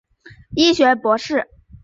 [0.55, 1.47] 医学博士。